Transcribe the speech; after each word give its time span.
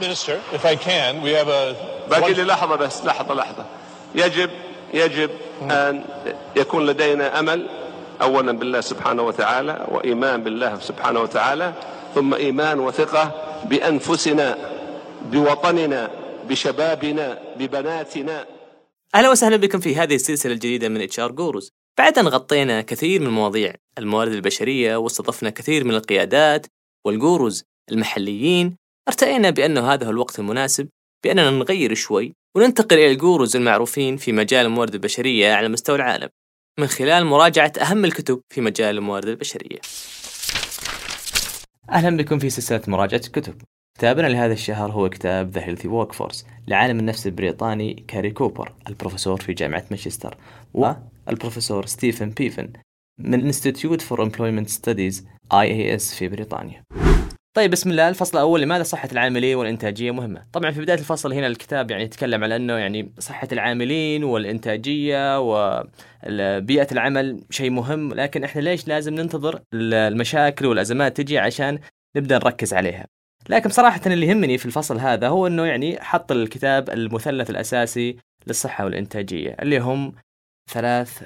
Minister, 0.00 0.40
if 0.52 0.64
I 0.64 0.76
can, 0.76 1.22
we 1.22 1.30
have 1.32 1.48
a. 1.48 1.74
باقي 2.10 2.34
لي 2.34 2.42
لحظة 2.42 2.76
بس 2.76 3.04
لحظة 3.04 3.34
لحظة. 3.34 3.66
يجب 4.14 4.50
يجب 4.94 5.30
أن 5.62 6.04
يكون 6.56 6.86
لدينا 6.86 7.38
أمل 7.38 7.68
أولا 8.22 8.52
بالله 8.52 8.80
سبحانه 8.80 9.22
وتعالى 9.22 9.86
وإيمان 9.88 10.44
بالله 10.44 10.78
سبحانه 10.80 11.20
وتعالى 11.20 11.72
ثم 12.14 12.34
إيمان 12.34 12.80
وثقة 12.80 13.32
بأنفسنا 13.64 14.58
بوطننا 15.32 16.10
بشبابنا 16.48 17.38
ببناتنا. 17.58 18.46
أهلا 19.14 19.30
وسهلا 19.30 19.56
بكم 19.56 19.80
في 19.80 19.96
هذه 19.96 20.14
السلسلة 20.14 20.52
الجديدة 20.52 20.88
من 20.88 21.00
HR 21.00 21.32
Gurus. 21.32 21.72
بعد 21.98 22.18
أن 22.18 22.28
غطينا 22.28 22.82
كثير 22.82 23.20
من 23.20 23.30
مواضيع 23.30 23.74
الموارد 23.98 24.32
البشرية 24.32 24.96
واستضفنا 24.96 25.50
كثير 25.50 25.84
من 25.84 25.94
القيادات 25.94 26.66
وال 27.04 27.21
gurus 27.21 27.64
المحليين 27.90 28.76
ارتئينا 29.08 29.50
بانه 29.50 29.92
هذا 29.92 30.06
هو 30.06 30.10
الوقت 30.10 30.38
المناسب 30.38 30.88
بأننا 31.24 31.50
نغير 31.50 31.94
شوي 31.94 32.34
وننتقل 32.56 32.96
إلى 32.96 33.12
ال 33.12 33.19
gurus 33.19 33.56
المعروفين 33.56 34.16
في 34.16 34.32
مجال 34.32 34.66
الموارد 34.66 34.94
البشرية 34.94 35.52
على 35.52 35.68
مستوى 35.68 35.96
العالم 35.96 36.28
من 36.78 36.86
خلال 36.86 37.24
مراجعة 37.26 37.72
أهم 37.80 38.04
الكتب 38.04 38.40
في 38.54 38.60
مجال 38.60 38.98
الموارد 38.98 39.28
البشرية 39.28 39.78
أهلا 41.90 42.16
بكم 42.16 42.38
في 42.38 42.50
سلسلة 42.50 42.82
مراجعة 42.88 43.20
الكتب 43.26 43.54
كتابنا 43.98 44.26
لهذا 44.26 44.52
الشهر 44.52 44.92
هو 44.92 45.08
كتاب 45.08 45.50
The 45.50 45.64
Healthy 45.64 45.88
Workforce 45.88 46.46
لعالم 46.68 46.98
النفس 46.98 47.26
البريطاني 47.26 48.04
كاري 48.08 48.30
كوبر 48.30 48.72
البروفيسور 48.88 49.40
في 49.40 49.52
جامعة 49.52 49.84
مانشستر 49.90 50.36
والبروفيسور 50.74 51.86
ستيفن 51.86 52.30
بيفن 52.30 52.72
من 53.18 53.40
Institute 53.40 54.02
for 54.02 54.22
Employment 54.22 54.68
Studies 54.68 55.26
IES 55.52 56.14
في 56.14 56.28
بريطانيا. 56.28 56.82
طيب 57.56 57.70
بسم 57.70 57.90
الله 57.90 58.08
الفصل 58.08 58.38
الأول 58.38 58.60
لماذا 58.62 58.82
صحة 58.82 59.08
العاملين 59.12 59.56
والإنتاجية 59.56 60.10
مهمة؟ 60.10 60.46
طبعا 60.52 60.70
في 60.70 60.80
بداية 60.80 60.98
الفصل 60.98 61.32
هنا 61.32 61.46
الكتاب 61.46 61.90
يعني 61.90 62.02
يتكلم 62.02 62.44
على 62.44 62.56
إنه 62.56 62.72
يعني 62.72 63.12
صحة 63.18 63.48
العاملين 63.52 64.24
والإنتاجية 64.24 65.40
وبيئة 65.40 66.86
العمل 66.92 67.44
شيء 67.50 67.70
مهم 67.70 68.14
لكن 68.14 68.44
إحنا 68.44 68.60
ليش 68.60 68.88
لازم 68.88 69.14
ننتظر 69.14 69.60
المشاكل 69.74 70.66
والأزمات 70.66 71.16
تجي 71.16 71.38
عشان 71.38 71.78
نبدأ 72.16 72.38
نركز 72.38 72.74
عليها. 72.74 73.06
لكن 73.48 73.70
صراحة 73.70 74.00
اللي 74.06 74.26
يهمني 74.26 74.58
في 74.58 74.66
الفصل 74.66 74.98
هذا 74.98 75.28
هو 75.28 75.46
إنه 75.46 75.64
يعني 75.66 76.00
حط 76.00 76.32
الكتاب 76.32 76.90
المثلث 76.90 77.50
الأساسي 77.50 78.16
للصحة 78.46 78.84
والإنتاجية 78.84 79.56
اللي 79.62 79.78
هم 79.78 80.12
ثلاث 80.70 81.22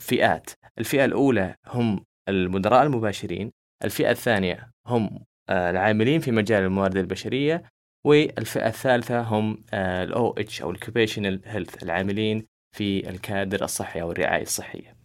فئات، 0.00 0.50
الفئة 0.78 1.04
الأولى 1.04 1.54
هم 1.66 2.04
المدراء 2.28 2.82
المباشرين، 2.82 3.52
الفئة 3.84 4.10
الثانية 4.10 4.70
هم 4.86 5.24
العاملين 5.50 6.20
في 6.20 6.30
مجال 6.30 6.62
الموارد 6.62 6.96
البشرية، 6.96 7.62
والفئة 8.06 8.68
الثالثة 8.68 9.20
هم 9.20 9.64
ال 9.74 10.34
OH 10.38 10.62
أو 10.62 10.70
occupational 10.70 11.40
health 11.44 11.82
العاملين 11.82 12.46
في 12.76 13.10
الكادر 13.10 13.64
الصحي 13.64 14.00
أو 14.00 14.12
الرعاية 14.12 14.42
الصحية. 14.42 14.96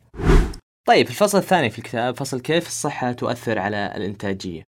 طيب 0.87 1.07
الفصل 1.07 1.37
الثاني 1.37 1.69
في 1.69 1.79
الكتاب 1.79 2.15
فصل 2.15 2.41
كيف 2.41 2.67
الصحة 2.67 3.11
تؤثر 3.11 3.59
على 3.59 3.93
الإنتاجية 3.95 4.63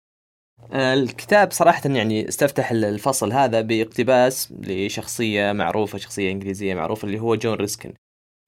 الكتاب 0.75 1.51
صراحة 1.51 1.91
يعني 1.91 2.29
استفتح 2.29 2.71
الفصل 2.71 3.33
هذا 3.33 3.61
باقتباس 3.61 4.53
لشخصية 4.53 5.53
معروفة 5.53 5.99
شخصية 5.99 6.33
إنجليزية 6.33 6.75
معروفة 6.75 7.07
اللي 7.07 7.21
هو 7.21 7.35
جون 7.35 7.55
ريسكن 7.55 7.93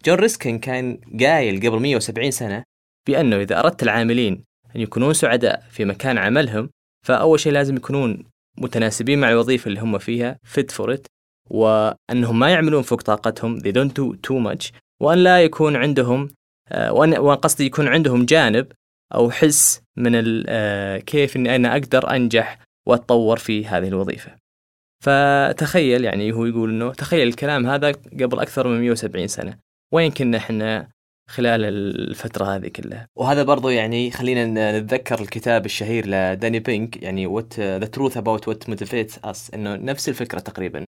جون 0.05 0.15
ريسكن 0.15 0.59
كان 0.59 1.01
قايل 1.21 1.69
قبل 1.69 1.81
170 1.81 2.31
سنة 2.31 2.65
بأنه 3.09 3.37
إذا 3.37 3.61
أردت 3.61 3.83
العاملين 3.83 4.45
أن 4.77 4.81
يكونون 4.81 5.15
سعداء 5.15 5.63
في 5.71 5.85
مكان 5.85 6.19
عملهم 6.19 6.71
فأول 7.07 7.41
شيء 7.41 7.53
لازم 7.53 7.77
يكونون 7.77 8.25
متناسبين 8.59 9.21
مع 9.21 9.31
الوظيفة 9.31 9.69
اللي 9.69 9.81
هم 9.81 9.99
فيها 9.99 10.39
fit 10.55 10.75
for 10.77 10.95
it 10.97 11.01
وأنهم 11.51 12.39
ما 12.39 12.51
يعملون 12.51 12.83
فوق 12.83 13.03
طاقتهم 13.03 13.61
they 13.61 13.73
don't 13.73 13.93
do 13.93 14.17
too 14.29 14.53
much 14.53 14.71
وأن 15.01 15.19
لا 15.19 15.45
يكون 15.45 15.77
عندهم 15.77 16.29
وأن 16.91 17.15
قصدي 17.15 17.67
يكون 17.67 17.89
عندهم 17.89 18.25
جانب 18.25 18.73
أو 19.15 19.31
حس 19.31 19.83
من 19.97 20.43
كيف 20.99 21.37
إني 21.37 21.57
أنا 21.57 21.73
أقدر 21.73 22.11
أنجح 22.11 22.59
وأتطور 22.89 23.37
في 23.37 23.67
هذه 23.67 23.89
الوظيفة. 23.89 24.37
فتخيل 25.05 26.05
يعني 26.05 26.33
هو 26.33 26.47
يقول 26.47 26.71
إنه 26.71 26.93
تخيل 26.93 27.29
الكلام 27.29 27.67
هذا 27.67 27.91
قبل 28.21 28.41
أكثر 28.41 28.69
من 28.69 28.81
170 28.81 29.27
سنة، 29.27 29.59
وين 29.93 30.11
كنا 30.11 30.37
إحنا 30.37 30.89
خلال 31.33 31.65
الفترة 31.65 32.45
هذه 32.45 32.69
كلها؟ 32.69 33.09
وهذا 33.17 33.43
برضو 33.43 33.69
يعني 33.69 34.11
خلينا 34.11 34.79
نتذكر 34.81 35.21
الكتاب 35.21 35.65
الشهير 35.65 36.07
لداني 36.07 36.61
بينك 36.61 37.03
يعني 37.03 37.27
what 37.27 37.61
the 37.61 37.87
truth 37.87 38.17
about 38.17 38.49
what 38.49 38.69
motivates 38.69 39.19
us 39.25 39.55
إنه 39.55 39.75
نفس 39.77 40.09
الفكرة 40.09 40.39
تقريبا. 40.39 40.85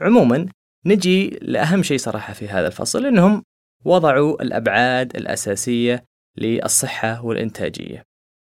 عموما 0.00 0.46
نجي 0.86 1.28
لأهم 1.42 1.82
شيء 1.82 1.98
صراحة 1.98 2.32
في 2.32 2.48
هذا 2.48 2.66
الفصل 2.66 3.06
إنهم 3.06 3.42
وضعوا 3.84 4.42
الأبعاد 4.42 5.16
الأساسية 5.16 6.04
للصحة 6.38 7.24
والإنتاجية. 7.24 8.02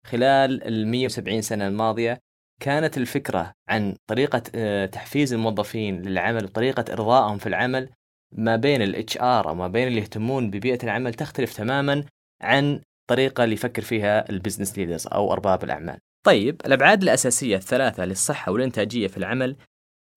خلال 0.07 0.63
ال 0.63 0.87
170 0.87 1.41
سنة 1.41 1.67
الماضية 1.67 2.19
كانت 2.61 2.97
الفكرة 2.97 3.51
عن 3.69 3.95
طريقة 4.07 4.39
تحفيز 4.85 5.33
الموظفين 5.33 6.01
للعمل 6.01 6.43
وطريقة 6.43 6.93
إرضائهم 6.93 7.37
في 7.37 7.47
العمل 7.47 7.89
ما 8.31 8.55
بين 8.55 8.81
ال 8.81 9.17
HR 9.17 9.49
أو 9.49 9.55
ما 9.55 9.67
بين 9.67 9.87
اللي 9.87 10.01
يهتمون 10.01 10.49
ببيئة 10.49 10.83
العمل 10.83 11.13
تختلف 11.13 11.53
تماما 11.53 12.03
عن 12.41 12.81
الطريقة 13.01 13.43
اللي 13.43 13.53
يفكر 13.53 13.81
فيها 13.81 14.29
ال 14.29 14.34
business 14.34 14.77
leaders 14.77 15.07
أو 15.07 15.33
أرباب 15.33 15.63
الأعمال. 15.63 15.97
طيب 16.25 16.61
الأبعاد 16.65 17.03
الأساسية 17.03 17.55
الثلاثة 17.55 18.05
للصحة 18.05 18.51
والإنتاجية 18.51 19.07
في 19.07 19.17
العمل. 19.17 19.55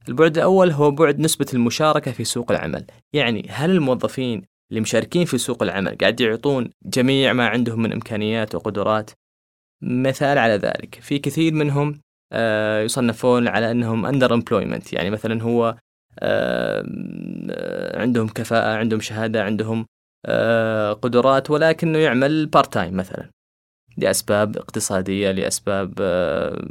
البعد 0.08 0.36
الأول 0.36 0.70
هو 0.70 0.90
بعد 0.90 1.20
نسبة 1.20 1.46
المشاركة 1.54 2.12
في 2.12 2.24
سوق 2.24 2.52
العمل، 2.52 2.86
يعني 3.12 3.46
هل 3.50 3.70
الموظفين 3.70 4.42
اللي 4.70 4.80
مشاركين 4.80 5.24
في 5.24 5.38
سوق 5.38 5.62
العمل 5.62 5.96
قاعد 6.00 6.20
يعطون 6.20 6.70
جميع 6.82 7.32
ما 7.32 7.48
عندهم 7.48 7.82
من 7.82 7.92
إمكانيات 7.92 8.54
وقدرات؟ 8.54 9.10
مثال 9.82 10.38
على 10.38 10.54
ذلك 10.54 10.94
في 10.94 11.18
كثير 11.18 11.54
منهم 11.54 12.00
يصنفون 12.84 13.48
على 13.48 13.70
أنهم 13.70 14.06
under 14.06 14.34
employment 14.34 14.92
يعني 14.92 15.10
مثلا 15.10 15.42
هو 15.42 15.76
عندهم 18.00 18.28
كفاءة 18.28 18.76
عندهم 18.76 19.00
شهادة 19.00 19.44
عندهم 19.44 19.86
قدرات 21.02 21.50
ولكنه 21.50 21.98
يعمل 21.98 22.46
part 22.46 22.72
time 22.72 22.96
مثلا 22.96 23.30
لأسباب 23.96 24.56
اقتصادية 24.56 25.30
لأسباب 25.30 25.94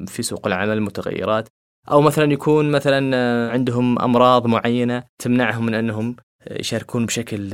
في 0.07 0.23
سوق 0.23 0.47
العمل 0.47 0.81
متغيرات. 0.81 1.49
أو 1.91 2.01
مثلا 2.01 2.33
يكون 2.33 2.71
مثلا 2.71 3.15
عندهم 3.51 3.99
أمراض 3.99 4.47
معينة 4.47 5.03
تمنعهم 5.19 5.65
من 5.65 5.73
أنهم 5.73 6.15
يشاركون 6.51 7.05
بشكل 7.05 7.49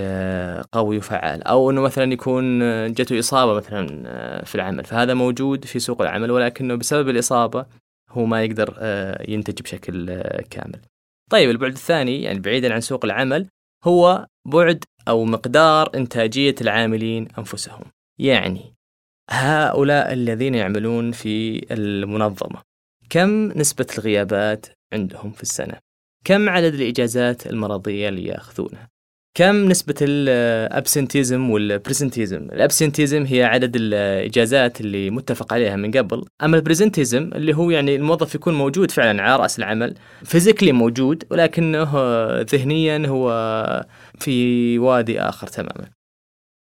قوي 0.71 0.97
وفعال. 0.97 1.43
أو 1.43 1.71
إنه 1.71 1.81
مثلا 1.81 2.13
يكون 2.13 2.59
جته 2.93 3.19
إصابة 3.19 3.53
مثلا 3.53 3.85
في 4.45 4.55
العمل. 4.55 4.85
فهذا 4.85 5.13
موجود 5.13 5.65
في 5.65 5.79
سوق 5.79 6.01
العمل 6.01 6.31
ولكنه 6.31 6.75
بسبب 6.75 7.09
الإصابة 7.09 7.65
هو 8.09 8.25
ما 8.25 8.43
يقدر 8.43 8.77
ينتج 9.27 9.61
بشكل 9.61 10.21
كامل. 10.49 10.79
طيب 11.29 11.49
البعد 11.49 11.71
الثاني 11.71 12.23
يعني 12.23 12.39
بعيدا 12.39 12.73
عن 12.73 12.81
سوق 12.81 13.05
العمل 13.05 13.47
هو 13.83 14.27
بعد 14.45 14.83
أو 15.07 15.25
مقدار 15.25 15.95
إنتاجية 15.95 16.55
العاملين 16.61 17.27
أنفسهم. 17.37 17.83
يعني 18.19 18.73
هؤلاء 19.29 20.13
الذين 20.13 20.55
يعملون 20.55 21.11
في 21.11 21.65
المنظمة 21.73 22.61
كم 23.09 23.51
نسبة 23.51 23.87
الغيابات 23.97 24.65
عندهم 24.93 25.31
في 25.31 25.43
السنة؟ 25.43 25.79
كم 26.25 26.49
عدد 26.49 26.73
الإجازات 26.73 27.47
المرضية 27.47 28.09
اللي 28.09 28.25
يأخذونها؟ 28.25 28.89
كم 29.33 29.69
نسبة 29.69 29.95
ال 30.01 30.14
absenteeism 30.14 31.49
وال 31.49 31.61
presenteeism؟ 31.61 32.37
ال 32.37 32.45
absenteeism 32.45 33.23
هي 33.25 33.43
عدد 33.43 33.75
الإجازات 33.75 34.81
اللي 34.81 35.09
متفق 35.09 35.53
عليها 35.53 35.75
من 35.75 35.91
قبل، 35.91 36.25
أما 36.43 36.57
ال 36.57 36.63
presenteeism 36.63 37.29
اللي 37.35 37.55
هو 37.55 37.69
يعني 37.69 37.95
الموظف 37.95 38.35
يكون 38.35 38.53
موجود 38.53 38.91
فعلا 38.91 39.23
على 39.23 39.35
رأس 39.41 39.59
العمل، 39.59 39.95
physically 40.23 40.71
موجود 40.71 41.23
ولكنه 41.31 41.91
ذهنيا 42.41 43.07
هو 43.07 43.85
في 44.19 44.79
وادي 44.79 45.21
آخر 45.21 45.47
تماما. 45.47 45.89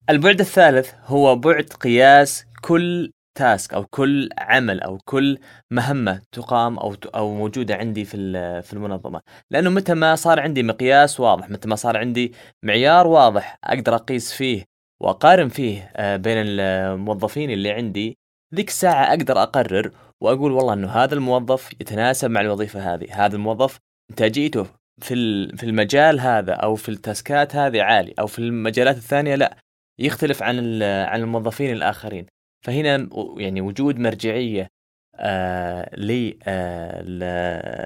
البعد 0.10 0.40
الثالث 0.40 0.92
هو 1.06 1.36
بعد 1.36 1.70
قياس 1.80 2.46
كل 2.62 3.12
task 3.36 3.74
أو 3.74 3.86
كل 3.86 4.30
عمل 4.38 4.82
أو 4.82 4.98
كل 5.06 5.40
مهمة 5.72 6.22
تقام 6.32 6.78
أو 6.80 6.96
أو 7.16 7.36
موجودة 7.36 7.76
عندي 7.76 8.06
في 8.06 8.18
في 8.62 8.74
المنظمة. 8.74 9.22
لأنه 9.52 9.70
متى 9.70 9.94
ما 9.94 10.16
صار 10.16 10.40
عندي 10.40 10.64
مقياس 10.64 11.20
واضح 11.20 11.50
متى 11.50 11.68
ما 11.70 11.76
صار 11.76 11.98
عندي 11.98 12.34
معيار 12.64 13.08
واضح 13.08 13.60
أقدر 13.64 13.96
أقيس 13.96 14.34
فيه 14.34 14.64
وأقارن 15.02 15.50
فيه 15.50 15.92
بين 16.16 16.38
الموظفين 16.38 17.50
اللي 17.52 17.72
عندي 17.72 18.18
ذيك 18.56 18.68
الساعة 18.68 19.10
أقدر 19.10 19.44
أقرر 19.44 19.92
وأقول 20.22 20.52
والله 20.52 20.74
إنه 20.74 20.90
هذا 20.90 21.14
الموظف 21.16 21.74
يتناسب 21.82 22.30
مع 22.32 22.42
الوظيفة 22.42 22.94
هذه 22.94 23.26
هذا 23.26 23.36
الموظف 23.36 23.80
إنتاجيته 24.12 24.68
في 25.02 25.48
في 25.58 25.64
المجال 25.64 26.20
هذا 26.20 26.54
أو 26.54 26.76
في 26.76 26.90
التاسكات 26.90 27.56
هذه 27.56 27.82
عالي 27.82 28.14
أو 28.20 28.28
في 28.28 28.40
المجالات 28.40 28.98
الثانية 28.98 29.36
لا. 29.36 29.58
يختلف 30.00 30.44
عن 30.44 30.84
عن 30.84 31.22
الموظفين 31.22 31.72
الآخرين. 31.72 32.26
فهنا 32.64 33.10
يعني 33.38 33.62
وجود 33.62 34.00
مرجعية 34.00 34.68
آه 35.16 35.96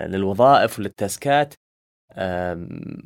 للوظائف 0.07 0.79
ولل 0.79 1.04
tasks 1.04 1.45
ات 1.45 1.53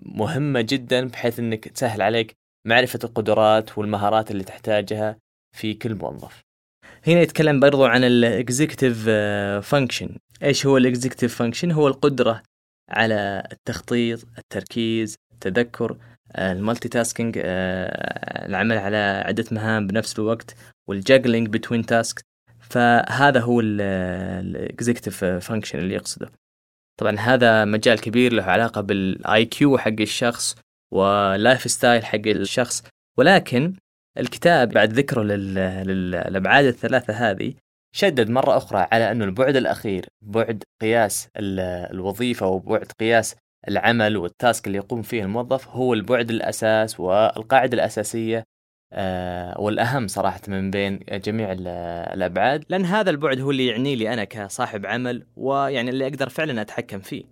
مهمة 0.05 0.61
جدا 0.61 1.07
بحيث 1.07 1.39
إنك 1.39 1.67
تسهل 1.67 2.01
عليك 2.01 2.33
معرفة 2.67 2.99
القدرات 3.03 3.77
والمهارات 3.77 4.31
اللي 4.31 4.43
تحتاجها 4.43 5.17
في 5.57 5.73
كل 5.73 5.95
موظف. 5.95 6.41
هنا 7.07 7.21
يتكلم 7.21 7.59
برضو 7.59 7.85
عن 7.85 8.03
ال 8.03 8.14
executive 8.14 9.09
function 9.63 10.17
إيش 10.43 10.65
هو 10.65 10.77
ال 10.77 10.83
executive 10.83 11.35
function 11.35 11.71
هو 11.71 11.87
القدرة 11.87 12.43
على 12.89 13.47
التخطيط 13.51 14.25
التركيز 14.37 15.15
التذكر 15.33 15.97
ال 16.37 16.89
multitasking 16.89 17.39
العمل 17.45 18.77
على 18.77 19.23
عدة 19.25 19.45
مهام 19.51 19.87
بنفس 19.87 20.19
الوقت. 20.19 20.55
وال 20.89 21.01
juggling 21.01 21.47
between 21.47 21.85
tasks 21.85 22.21
فهذا 22.59 23.39
هو 23.39 23.59
ال 23.59 23.76
executive 23.76 25.25
function 25.25 25.79
اللي 25.79 25.93
يقصده. 25.93 26.31
طبعا 26.99 27.19
هذا 27.19 27.65
مجال 27.65 28.01
كبير 28.01 28.33
له 28.33 28.43
علاقة 28.43 28.81
بال 28.81 29.45
IQ 29.45 29.77
حق 29.77 29.99
الشخص 29.99 30.55
وال 30.93 31.71
lifestyle 31.71 32.05
حق 32.05 32.27
الشخص. 32.27 32.83
ولكن 33.17 33.73
الكتاب 34.17 34.69
بعد 34.69 34.93
ذكره 34.93 35.23
للأبعاد 35.23 36.65
الثلاثة 36.65 37.13
هذه 37.13 37.53
شدد 37.95 38.29
مرة 38.29 38.57
أخرى 38.57 38.87
على 38.91 39.11
أنه 39.11 39.25
البعد 39.25 39.55
الأخير 39.55 40.05
بعد 40.21 40.63
قياس 40.81 41.29
الوظيفة 41.37 42.47
وبعد 42.47 42.91
قياس 42.99 43.35
العمل 43.67 44.17
وال 44.17 44.34
task 44.34 44.67
اللي 44.67 44.77
يقوم 44.77 45.01
فيه 45.01 45.23
الموظف 45.23 45.67
هو 45.67 45.93
البعد 45.93 46.29
الأساس 46.29 46.99
والقاعدة 46.99 47.73
الأساسية 47.73 48.43
آه، 48.93 49.61
والأهم 49.61 50.07
صراحة 50.07 50.41
من 50.47 50.71
بين 50.71 50.99
جميع 51.11 51.51
الأبعاد 52.13 52.65
لأن 52.69 52.85
هذا 52.85 53.09
البعد 53.09 53.39
هو 53.39 53.51
اللي 53.51 53.67
يعني 53.67 53.95
لي 53.95 54.13
أنا 54.13 54.23
كصاحب 54.23 54.85
عمل 54.85 55.23
ويعني 55.35 55.89
اللي 55.89 56.07
أقدر 56.07 56.29
فعلا 56.29 56.61
أتحكم 56.61 56.99
فيه 56.99 57.23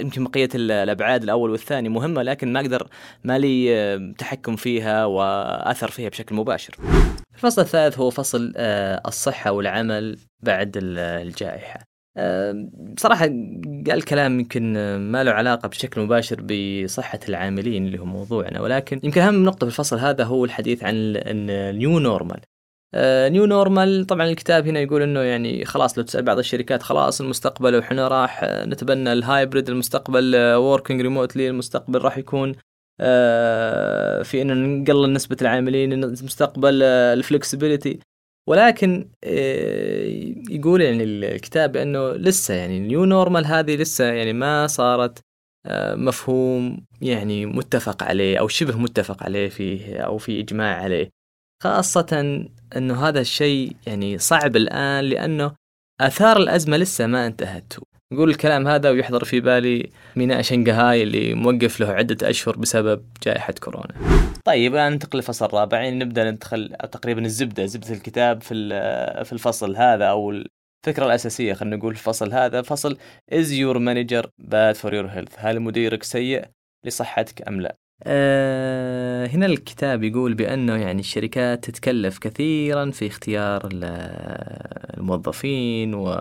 يمكن 0.00 0.24
بقية 0.24 0.48
الأبعاد 0.54 1.22
الأول 1.22 1.50
والثاني 1.50 1.88
مهمة 1.88 2.22
لكن 2.22 2.52
ما 2.52 2.60
أقدر 2.60 2.88
ما 3.24 3.38
لي 3.38 3.76
آه، 3.76 4.14
تحكم 4.18 4.56
فيها 4.56 5.04
وأثر 5.04 5.90
فيها 5.90 6.08
بشكل 6.08 6.34
مباشر. 6.34 6.74
الفصل 7.34 7.62
الثالث 7.62 7.98
هو 7.98 8.10
فصل 8.10 8.52
آه، 8.56 9.02
الصحة 9.06 9.50
والعمل 9.52 10.18
بعد 10.42 10.72
الجائحة. 10.76 11.95
بصراحة 12.96 13.26
قال 13.90 14.04
كلام 14.04 14.40
يمكن 14.40 14.72
ما 14.96 15.24
له 15.24 15.30
علاقة 15.30 15.68
بشكل 15.68 16.00
مباشر 16.00 16.40
بصحة 16.40 17.20
العاملين 17.28 17.86
اللي 17.86 17.98
هو 17.98 18.04
موضوعنا 18.04 18.60
ولكن 18.60 19.00
يمكن 19.02 19.20
أهم 19.20 19.44
نقطة 19.44 19.66
في 19.66 19.72
الفصل 19.72 19.98
هذا 19.98 20.24
هو 20.24 20.44
الحديث 20.44 20.84
عن 20.84 20.94
ال 20.96 21.21
new 21.21 21.98
normal 21.98 22.40
new 23.32 23.46
normal 23.46 24.06
طبعا 24.06 24.26
الكتاب 24.26 24.68
هنا 24.68 24.80
يقول 24.80 25.02
إنه 25.02 25.20
يعني 25.20 25.64
خلاص 25.64 25.98
لو 25.98 26.04
تسأل 26.04 26.22
بعض 26.22 26.38
الشركات 26.38 26.82
خلاص 26.82 27.20
المستقبل 27.20 27.76
وحنا 27.76 28.08
راح 28.08 28.44
نتبنى 28.44 29.12
ال 29.12 29.20
hybrid 29.20 29.68
المستقبل 29.68 30.36
working 30.54 31.00
remotely 31.00 31.48
المستقبل 31.48 32.02
راح 32.02 32.18
يكون 32.18 32.54
آه، 33.00 34.22
في 34.22 34.42
ان 34.42 34.82
نقلل 34.82 35.12
نسبة 35.12 35.36
العاملين 35.42 35.92
المستقبل 35.92 36.82
ال 36.82 36.92
flexibility 36.92 38.00
ولكن 38.48 39.10
آه، 39.24 40.34
يقول 40.50 40.80
يعني 40.80 41.04
الكتاب 41.04 41.72
بانه 41.72 42.12
لسه 42.12 42.54
يعني 42.54 42.78
ال 42.78 42.84
new 42.84 43.04
normal 43.04 43.46
هذه 43.46 43.76
لسه 43.76 44.04
يعني 44.04 44.32
ما 44.32 44.66
صارت 44.66 45.20
آه، 45.66 45.94
مفهوم 45.94 46.86
يعني 47.00 47.46
متفق 47.46 48.02
عليه 48.02 48.38
أو 48.38 48.48
شبه 48.48 48.78
متفق 48.78 49.22
عليه 49.22 49.48
فيه 49.48 49.98
أو 50.00 50.18
في 50.18 50.40
إجماع 50.40 50.76
عليه. 50.82 51.10
خاصة 51.62 52.42
إنه 52.76 53.08
هذا 53.08 53.20
الشيء 53.20 53.76
يعني 53.86 54.18
صعب 54.18 54.56
الآن 54.56 55.04
لأنه 55.04 55.54
آثار 56.00 56.36
الأزمة 56.36 56.76
لسه 56.76 57.06
ما 57.06 57.26
انتهت. 57.26 57.72
يقول 58.12 58.30
الكلام 58.30 58.68
هذا 58.68 58.90
ويحضر 58.90 59.24
في 59.24 59.40
بالي 59.40 59.90
ميناء 60.16 60.42
شنغهاي 60.42 61.02
اللي 61.02 61.34
موقف 61.34 61.80
له 61.80 61.88
عدة 61.92 62.30
أشهر 62.30 62.56
بسبب 62.56 63.04
جائحة 63.22 63.54
كورونا. 63.60 63.94
طيب 64.44 64.74
ننتقل 64.74 65.18
للفصل 65.18 65.44
الرابع 65.44 65.80
يعني 65.80 65.98
نبدأ 65.98 66.30
ندخل 66.30 66.76
تقريبا 66.92 67.24
الزبدة 67.24 67.66
زبدة 67.66 67.94
الكتاب 67.94 68.42
في 68.42 68.54
في 69.24 69.32
الفصل 69.32 69.76
هذا 69.76 70.04
أو 70.04 70.30
الفكرة 70.30 71.06
الأساسية 71.06 71.52
خلينا 71.54 71.76
نقول 71.76 71.94
في 71.94 72.00
الفصل 72.00 72.32
هذا. 72.32 72.62
فصل 72.62 72.96
is 73.32 73.46
your 73.46 73.78
manager 73.78 74.26
bad 74.42 74.76
for 74.76 74.90
your 74.90 75.08
health 75.16 75.34
هل 75.38 75.60
مديرك 75.60 76.02
سيء 76.02 76.44
لصحتك 76.84 77.48
أم 77.48 77.60
لا؟ 77.60 77.76
أه 78.02 79.26
هنا 79.26 79.46
الكتاب 79.46 80.04
يقول 80.04 80.34
بأنه 80.34 80.76
يعني 80.76 81.00
الشركات 81.00 81.64
تتكلف 81.64 82.18
كثيرا 82.18 82.90
في 82.90 83.06
اختيار 83.06 83.68
الموظفين 84.94 85.94
و 85.94 86.16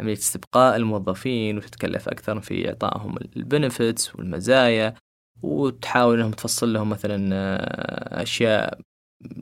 عملية 0.00 0.12
استبقاء 0.12 0.76
الموظفين 0.76 1.56
وتتكلف 1.56 2.08
أكثر 2.08 2.40
في 2.40 2.68
إعطائهم 2.68 3.16
ال 3.36 3.45
benefits 3.45 4.16
والمزايا 4.16 4.94
وتحاول 5.42 6.18
أنهم 6.18 6.30
تفصل 6.30 6.72
لهم 6.72 6.88
مثلا 6.88 7.28
آه، 7.32 8.22
أشياء 8.22 8.80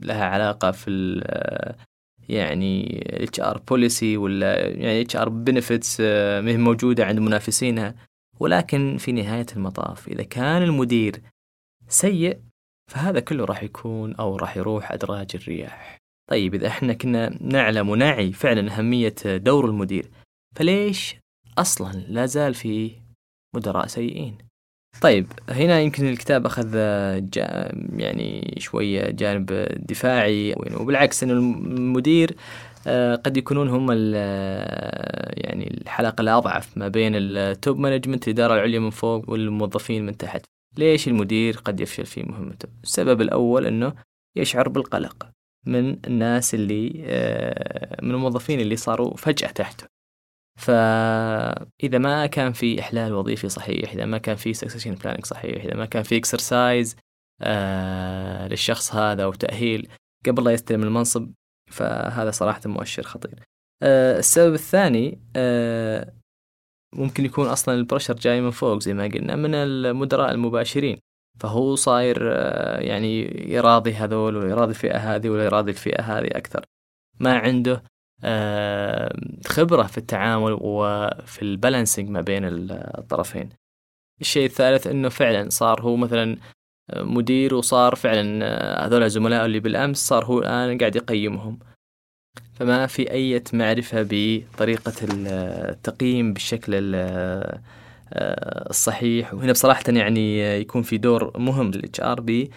لها 0.01 0.25
علاقة 0.25 0.71
في 0.71 1.21
آه، 1.25 1.75
يعني 2.29 3.03
HR 3.23 3.57
policy 3.57 4.17
ولا 4.17 4.67
يعني 4.67 5.01
HR 5.01 5.29
benefits 5.29 6.01
ما 6.01 6.57
موجودة 6.57 7.05
عند 7.05 7.19
منافسينها. 7.19 7.95
ولكن 8.39 8.97
في 8.97 9.11
نهاية 9.11 9.45
المطاف 9.55 10.07
إذا 10.07 10.23
كان 10.23 10.63
المدير 10.63 11.21
سيء 11.87 12.39
فهذا 12.91 13.19
كله 13.19 13.45
راح 13.45 13.63
يكون 13.63 14.15
أو 14.15 14.35
راح 14.35 14.57
يروح 14.57 14.91
أدراج 14.91 15.27
الرياح. 15.35 15.97
طيب 16.29 16.55
إذا 16.55 16.67
إحنا 16.67 16.93
كنا 16.93 17.43
نعلم 17.43 17.89
ونعي 17.89 18.31
فعلا 18.31 18.77
أهمية 18.77 19.15
دور 19.25 19.65
المدير 19.65 20.11
فليش 20.55 21.15
أصلا 21.57 21.91
لا 21.91 22.25
زال 22.25 22.53
في 22.53 22.91
مدراء 23.55 23.87
سيئين؟ 23.87 24.37
طيب 25.01 25.27
هنا 25.49 25.79
يمكن 25.79 26.07
الكتاب 26.09 26.45
أخذ 26.45 26.75
يعني 27.93 28.55
شوية 28.57 29.11
جانب 29.11 29.45
دفاعي 29.89 30.55
وبالعكس 30.79 31.23
أن 31.23 31.29
المدير 31.31 32.35
آه، 32.87 33.15
قد 33.15 33.37
يكونون 33.37 33.69
هم 33.69 33.91
يعني 35.37 35.73
الحلقة 35.81 36.21
الأضعف 36.21 36.77
ما 36.77 36.87
بين 36.87 37.11
ال 37.15 37.31
top 37.31 37.79
management 37.79 38.27
الإدارة 38.27 38.53
العليا 38.53 38.79
من 38.79 38.89
فوق 38.89 39.29
والموظفين 39.29 40.05
من 40.05 40.17
تحت. 40.17 40.45
ليش 40.77 41.07
المدير 41.07 41.57
قد 41.57 41.79
يفشل 41.79 42.05
في 42.05 42.23
مهمته؟ 42.23 42.67
السبب 42.83 43.21
الأول 43.21 43.65
أنه 43.65 43.93
يشعر 44.35 44.69
بالقلق 44.69 45.27
من 45.65 45.97
الناس 46.07 46.55
اللي 46.55 47.03
آه، 47.05 48.01
من 48.01 48.11
الموظفين 48.11 48.59
اللي 48.59 48.75
صاروا 48.75 49.17
فجأة 49.17 49.47
تحته. 49.47 49.94
فإذا 50.59 51.97
ما 51.97 52.25
كان 52.25 52.53
في 52.53 52.79
إحلال 52.79 53.13
وظيفي 53.13 53.49
صحيح 53.49 53.91
إذا 53.91 54.05
ما 54.05 54.17
كان 54.17 54.35
في 54.35 54.53
succession 54.53 54.95
planning 54.95 55.25
صحيح 55.25 55.63
إذا 55.63 55.75
ما 55.75 55.85
كان 55.85 56.03
في 56.03 56.17
exercise 56.17 56.95
آه 57.41 58.47
للشخص 58.47 58.95
هذا 58.95 59.25
وتأهيل 59.25 59.89
قبل 60.25 60.43
لا 60.43 60.51
يستلم 60.51 60.83
المنصب 60.83 61.31
فهذا 61.71 62.31
صراحة 62.31 62.61
مؤشر 62.65 63.03
خطير. 63.03 63.39
آه 63.83 64.19
السبب 64.19 64.53
الثاني 64.53 65.19
آه 65.35 66.13
ممكن 66.95 67.25
يكون 67.25 67.47
أصلا 67.47 67.75
البرشر 67.75 68.13
جاي 68.13 68.41
من 68.41 68.51
فوق 68.51 68.79
زي 68.79 68.93
ما 68.93 69.03
قلنا 69.03 69.35
من 69.35 69.55
المدراء 69.55 70.31
المباشرين. 70.31 70.99
فهو 71.39 71.75
صاير 71.75 72.17
آه 72.33 72.79
يعني 72.79 73.19
يراضي 73.53 73.93
هذول 73.93 74.37
ويراضي 74.37 74.71
الفئة 74.71 74.97
هذه 74.97 75.29
ولا 75.29 75.45
يراضي 75.45 75.71
الفئة 75.71 76.01
هذه 76.01 76.27
أكثر. 76.27 76.65
ما 77.19 77.37
عنده 77.37 77.83
خبرة 79.45 79.83
في 79.83 79.97
التعامل 79.97 80.57
وفي 80.61 81.41
البالانسنج 81.41 82.09
ما 82.09 82.21
بين 82.21 82.41
الطرفين. 82.97 83.49
الشيء 84.21 84.45
الثالث 84.45 84.87
إنه 84.87 85.09
فعلا 85.09 85.49
صار 85.49 85.81
هو 85.81 85.95
مثلا 85.95 86.37
مدير 86.95 87.55
وصار 87.55 87.95
فعلا 87.95 88.85
هذول 88.87 89.03
الزملاء 89.03 89.45
اللي 89.45 89.59
بالأمس 89.59 90.07
صار 90.07 90.25
هو 90.25 90.39
الآن 90.39 90.77
قاعد 90.77 90.95
يقيمهم. 90.95 91.59
فما 92.53 92.87
في 92.87 93.11
أي 93.11 93.43
معرفة 93.53 94.07
بطريقة 94.09 94.93
التقييم 95.03 96.33
بالشكل 96.33 96.71
الصحيح. 98.69 99.33
وهنا 99.33 99.51
بصراحة 99.51 99.83
يعني 99.87 100.39
يكون 100.61 100.81
في 100.81 100.97
دور 100.97 101.39
مهم 101.39 101.71
لل 101.71 102.01
HR 102.01 102.21
بي 102.21 102.51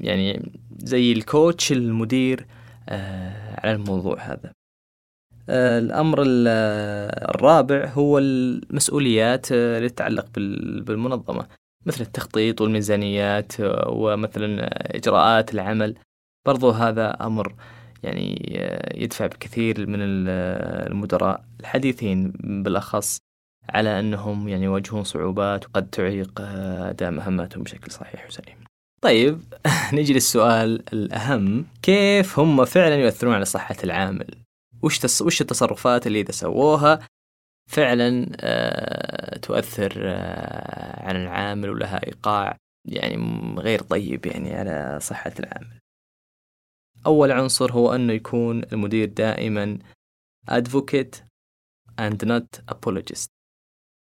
يعني 0.00 0.52
زي 0.78 1.12
ال 1.12 1.22
coach 1.22 1.72
المدير 1.72 2.40
آه، 2.40 2.57
على 3.58 3.72
الموضوع 3.72 4.20
هذا. 4.20 4.52
آه، 5.48 5.78
الأمر 5.78 6.18
الرابع 6.26 7.86
هو 7.86 8.18
المسؤوليات 8.18 9.52
آه، 9.52 9.78
اللي 9.78 9.88
تتعلق 9.88 10.26
بالمنظمة 10.86 11.46
مثل 11.86 12.00
التخطيط 12.00 12.60
والميزانيات 12.60 13.52
ومثلا 13.86 14.68
إجراءات 14.96 15.54
العمل. 15.54 15.94
برضو 16.46 16.70
هذا 16.70 17.10
أمر 17.10 17.54
يعني 18.02 18.52
يدفع 18.94 19.26
بكثير 19.26 19.86
من 19.86 19.98
المدراء 20.00 21.44
الحديثين 21.60 22.32
بالأخص 22.62 23.18
على 23.68 24.00
أنهم 24.00 24.48
يعني 24.48 24.64
يواجهون 24.64 25.04
صعوبات 25.04 25.66
وقد 25.66 25.90
تعيق 25.90 26.40
أداء 26.40 27.10
مهماتهم 27.10 27.62
بشكل 27.62 27.90
صحيح 27.92 28.26
وسليم. 28.26 28.67
طيب 29.00 29.40
نجي 29.94 30.12
للسؤال 30.12 30.84
الأهم. 30.92 31.66
كيف 31.82 32.38
هم 32.38 32.64
فعلا 32.64 32.94
يؤثرون 32.94 33.34
على 33.34 33.44
صحة 33.44 33.76
العامل؟ 33.84 34.44
وش 34.82 34.98
تص... 34.98 35.22
وش 35.22 35.40
التصرفات 35.40 36.06
اللي 36.06 36.20
إذا 36.20 36.32
سووها 36.32 37.08
فعلا 37.70 38.26
آه 38.40 39.38
تؤثر 39.38 39.92
آه 39.96 41.02
على 41.06 41.22
العامل 41.22 41.70
ولها 41.70 42.06
إيقاع 42.06 42.56
يعني 42.84 43.16
غير 43.58 43.82
طيب 43.82 44.26
يعني 44.26 44.54
على 44.54 44.98
صحة 45.00 45.32
العامل. 45.40 45.78
أول 47.06 47.32
عنصر 47.32 47.72
هو 47.72 47.94
أنه 47.94 48.12
يكون 48.12 48.62
المدير 48.64 49.08
دائما 49.08 49.78
advocate 50.50 51.16
and 52.00 52.26
not 52.26 52.74
apologist. 52.74 53.28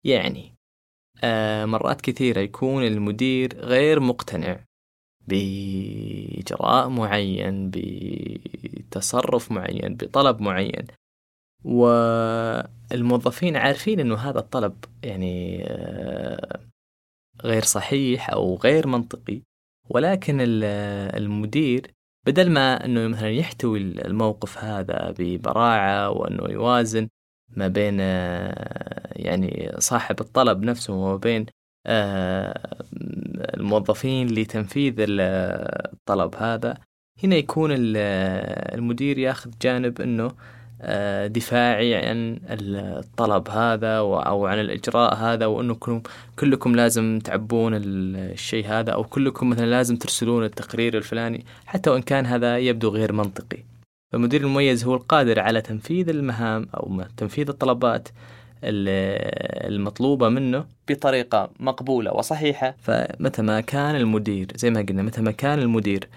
يعني 0.06 0.56
آه 1.24 1.66
مرات 1.66 2.02
كثيرة 2.02 2.40
يكون 2.40 2.84
المدير 2.84 3.56
غير 3.58 4.00
مقتنع. 4.00 4.66
بإجراء 5.32 6.90
معين 6.90 7.72
بتصرف 7.74 9.52
معين 9.52 9.96
بطلب 9.96 10.42
معين. 10.42 10.88
والموظفين 11.64 13.56
عارفين 13.56 14.00
أنه 14.00 14.16
هذا 14.16 14.40
الطلب 14.40 14.86
يعني 15.04 15.64
آه 15.68 16.60
غير 17.44 17.64
صحيح 17.64 18.30
أو 18.30 18.56
غير 18.56 18.88
منطقي. 18.88 19.42
ولكن 19.90 20.38
المدير 20.42 21.94
بدل 22.28 22.52
ما 22.52 22.86
أنه 22.86 23.08
مثلا 23.08 23.30
يحتوي 23.30 23.80
الموقف 23.80 24.58
هذا 24.58 25.16
ببراعة 25.20 26.10
وأنه 26.10 26.44
يوازن 26.50 27.10
ما 27.50 27.68
بين 27.68 28.00
يعني 29.16 29.72
صاحب 29.80 30.20
الطلب 30.22 30.64
نفسه 30.64 30.94
وما 30.94 31.16
بين 31.16 31.42
آه، 31.42 31.61
الموظفين 33.58 34.28
لتنفيذ 34.28 34.96
الطلب 35.00 36.36
هذا 36.36 36.78
هنا 37.24 37.36
يكون 37.36 37.70
المدير 37.74 39.18
ياخذ 39.18 39.52
جانب 39.62 40.02
إنه 40.02 40.32
آه، 40.84 41.28
دفاعي 41.28 41.96
عن 41.96 42.40
الطلب 42.50 43.50
هذا 43.50 43.98
أو 43.98 44.46
عن 44.46 44.60
الإجراء 44.60 45.16
هذا 45.16 45.46
وانكم 45.46 46.02
كلكم 46.40 46.76
لازم 46.76 47.20
تعبون 47.20 47.72
الشيء 47.76 48.68
هذا 48.68 48.92
أو 48.92 49.04
كلكم 49.04 49.50
مثلا 49.50 49.66
لازم 49.66 49.96
ترسلون 49.96 50.44
التقرير 50.44 50.98
الفلاني 50.98 51.46
حتى 51.66 51.90
وإن 51.90 52.02
كان 52.02 52.26
هذا 52.26 52.58
يبدو 52.58 52.90
غير 52.90 53.14
منطقي. 53.14 53.64
فالمدير 54.12 54.42
المميز 54.42 54.84
هو 54.84 54.96
القادر 54.96 55.40
على 55.40 55.62
تنفيذ 55.62 56.10
المهام 56.10 56.68
أو 56.76 57.04
تنفيذ 57.18 57.50
الطلبات 57.50 58.10
المطلوبة 58.64 60.30
منه 60.30 60.66
بطريقة 60.88 61.50
مقبولة 61.60 62.14
وصحيحة. 62.14 62.76
فمتى 62.80 63.42
ما 63.42 63.62
كان 63.62 63.96
المدير 63.96 64.48
زي 64.56 64.70
ما 64.70 64.82
قلنا 64.82 65.04
متى 65.04 65.22
ما 65.22 65.32
كان 65.32 65.60
المدير 65.60 66.10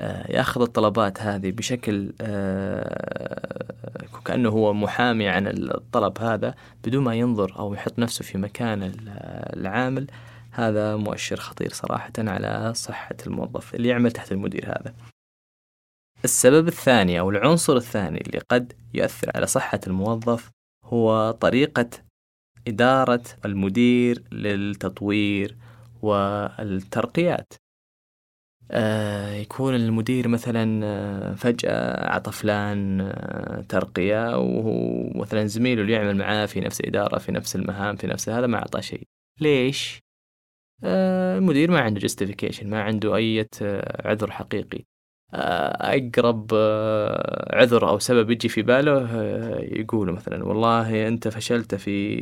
آه، 0.00 0.32
ياخذ 0.32 0.62
الطلبات 0.62 1.20
هذه 1.22 1.50
بشكل 1.50 2.12
آه، 2.20 3.62
كأنه 4.24 4.48
هو 4.48 4.72
محامي 4.72 5.28
عن 5.28 5.46
الطلب 5.46 6.18
هذا 6.18 6.54
بدون 6.84 7.04
ما 7.04 7.14
ينظر 7.14 7.58
أو 7.58 7.74
يحط 7.74 7.98
نفسه 7.98 8.24
في 8.24 8.38
مكان 8.38 8.92
العامل 9.56 10.06
هذا 10.50 10.96
مؤشر 10.96 11.36
خطير 11.36 11.72
صراحة 11.72 12.12
على 12.18 12.72
صحة 12.74 13.16
الموظف 13.26 13.74
اللي 13.74 13.88
يعمل 13.88 14.12
تحت 14.12 14.32
المدير 14.32 14.66
هذا. 14.66 14.94
السبب 16.24 16.68
الثاني 16.68 17.20
أو 17.20 17.30
العنصر 17.30 17.76
الثاني 17.76 18.20
اللي 18.20 18.38
قد 18.38 18.72
يؤثر 18.94 19.30
على 19.34 19.46
صحة 19.46 19.80
الموظف 19.86 20.50
هو 20.92 21.30
طريقة 21.30 21.90
إدارة 22.68 23.22
المدير 23.44 24.24
للتطوير 24.32 25.56
والترقيات. 26.02 27.52
آه، 28.70 29.32
يكون 29.34 29.74
المدير 29.74 30.28
مثلا 30.28 30.80
آه، 30.86 31.34
فجأة 31.34 31.70
أعطى 32.08 32.32
فلان 32.32 33.00
آه، 33.00 33.60
ترقية 33.68 34.38
وهو 34.38 35.10
مثلا 35.20 35.46
زميله 35.46 35.82
اللي 35.82 35.92
يعمل 35.92 36.16
معاه 36.16 36.46
في 36.46 36.60
نفس 36.60 36.80
الإدارة 36.80 37.18
في 37.18 37.32
نفس 37.32 37.56
المهام 37.56 37.96
في 37.96 38.06
نفس 38.06 38.28
هذا 38.28 38.46
ما 38.46 38.58
أعطاه 38.58 38.80
شيء. 38.80 39.02
ليش؟ 39.40 39.98
المدير 40.84 41.70
ما 41.70 41.80
عنده 41.80 42.00
justification 42.08 42.64
ما 42.64 42.82
عنده 42.82 43.16
أي 43.16 43.48
عذر 44.04 44.30
حقيقي. 44.30 44.84
أقرب 45.34 46.54
عذر 47.52 47.88
أو 47.88 47.98
سبب 47.98 48.30
يجي 48.30 48.48
في 48.48 48.62
باله 48.62 49.20
يقول 49.60 50.12
مثلا 50.12 50.44
والله 50.44 51.08
أنت 51.08 51.28
فشلت 51.28 51.74
في 51.74 52.18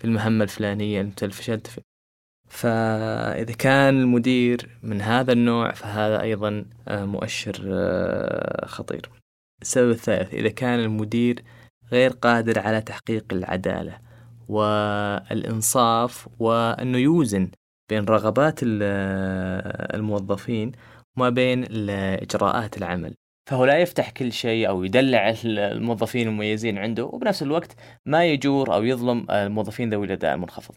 في 0.00 0.04
المهمة 0.04 0.44
الفلانية 0.44 1.00
أنت 1.00 1.24
فشلت 1.24 1.66
في 1.66 1.80
فإذا 2.50 3.52
كان 3.52 4.00
المدير 4.00 4.78
من 4.82 5.00
هذا 5.00 5.32
النوع 5.32 5.72
فهذا 5.72 6.22
أيضا 6.22 6.64
آه، 6.88 7.04
مؤشر 7.04 7.62
آه، 7.72 8.66
خطير. 8.66 9.10
السبب 9.62 9.90
الثالث 9.90 10.34
إذا 10.34 10.48
كان 10.48 10.78
المدير 10.80 11.44
غير 11.92 12.10
قادر 12.10 12.58
على 12.58 12.80
تحقيق 12.80 13.24
العدالة 13.32 13.98
والإنصاف 14.48 16.28
وأنه 16.38 16.98
يوزن 16.98 17.50
بين 17.90 18.04
رغبات 18.04 18.60
آه، 18.62 19.96
الموظفين 19.96 20.72
وما 21.16 21.30
بين 21.30 21.64
إجراءات 21.90 22.76
العمل. 22.76 23.14
فهو 23.50 23.64
لا 23.64 23.78
يفتح 23.78 24.10
كل 24.10 24.32
شيء 24.32 24.68
أو 24.68 24.84
يدلع 24.84 25.34
الموظفين 25.44 26.28
المميزين 26.28 26.78
عنده 26.78 27.04
وبنفس 27.04 27.42
الوقت 27.42 27.76
ما 28.06 28.26
يجور 28.26 28.74
أو 28.74 28.84
يظلم 28.84 29.30
الموظفين 29.30 29.90
ذوي 29.90 30.06
الأداء 30.06 30.34
المنخفض. 30.34 30.74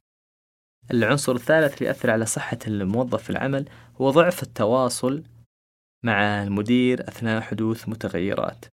العنصر 0.91 1.31
الثالث 1.35 1.77
اللي 1.77 1.85
يأثر 1.85 2.11
على 2.11 2.25
صحة 2.25 2.59
الموظف 2.67 3.23
في 3.23 3.29
العمل 3.29 3.69
هو 4.01 4.09
ضعف 4.09 4.43
التواصل 4.43 5.23
مع 6.03 6.43
المدير 6.43 7.01
أثناء 7.01 7.41
حدوث 7.41 7.89
متغيرات. 7.89 8.65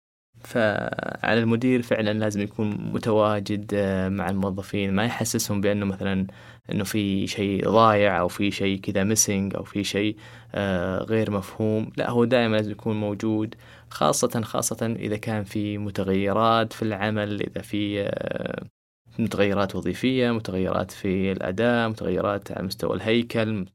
فعلى 0.44 1.40
المدير 1.40 1.82
فعلا 1.82 2.12
لازم 2.18 2.40
يكون 2.40 2.70
متواجد 2.92 3.70
آه، 3.74 4.08
مع 4.08 4.30
الموظفين 4.30 4.92
ما 4.92 5.04
يحسسهم 5.04 5.60
بأنه 5.60 5.86
مثلا 5.86 6.26
أنه 6.72 6.84
في 6.84 7.26
شيء 7.26 7.68
ضايع 7.68 8.20
أو 8.20 8.28
في 8.28 8.50
شيء 8.50 8.80
كذا 8.80 9.04
ميسنج 9.04 9.54
أو 9.56 9.64
في 9.64 9.84
شيء 9.84 10.16
آه، 10.54 10.98
غير 10.98 11.30
مفهوم. 11.30 11.90
لا 11.96 12.10
هو 12.10 12.24
دائما 12.24 12.56
لازم 12.56 12.70
يكون 12.70 13.00
موجود 13.00 13.54
خاصة 13.90 14.40
خاصة 14.40 14.86
إذا 14.98 15.16
كان 15.16 15.44
في 15.44 15.78
متغيرات 15.78 16.72
في 16.72 16.82
العمل 16.82 17.42
إذا 17.42 17.62
في 17.62 18.02
آه، 18.02 18.66
متغيرات 19.18 19.76
وظيفية 19.76 20.30
متغيرات 20.30 20.90
في 20.90 21.32
الأداء 21.32 21.88
متغيرات 21.88 22.52
على 22.52 22.66
مستوى 22.66 22.96
الهيكل 22.96 23.66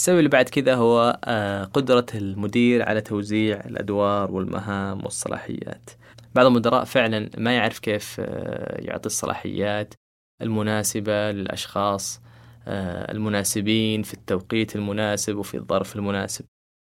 السبب 0.00 0.18
اللي 0.18 0.28
بعد 0.28 0.48
كذا 0.48 0.74
هو 0.74 1.20
آه، 1.24 1.64
قدرة 1.64 2.06
المدير 2.14 2.88
على 2.88 3.00
توزيع 3.00 3.60
الأدوار 3.60 4.30
والمهام 4.30 5.04
والصلاحيات 5.04 5.90
بعض 6.34 6.46
المدراء 6.46 6.84
فعلا 6.84 7.30
ما 7.38 7.56
يعرف 7.56 7.78
كيف 7.78 8.16
آه، 8.20 8.80
يعطي 8.80 9.06
الصلاحيات 9.06 9.94
المناسبة 10.42 11.30
للأشخاص 11.30 12.20
آه، 12.66 13.12
المناسبين 13.12 14.02
في 14.02 14.14
التوقيت 14.14 14.76
المناسب 14.76 15.36
وفي 15.36 15.56
الظرف 15.56 15.96
المناسب 15.96 16.44